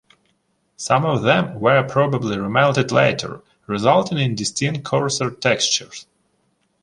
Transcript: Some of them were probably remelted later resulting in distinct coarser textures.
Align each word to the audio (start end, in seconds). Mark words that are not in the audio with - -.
Some 0.77 1.05
of 1.05 1.21
them 1.21 1.59
were 1.59 1.83
probably 1.87 2.35
remelted 2.35 2.91
later 2.91 3.43
resulting 3.67 4.17
in 4.17 4.33
distinct 4.33 4.83
coarser 4.83 5.29
textures. 5.29 6.07